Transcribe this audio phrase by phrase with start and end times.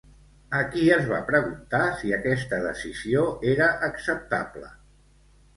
[0.59, 4.73] A qui es va preguntar si aquesta decisió era acceptable?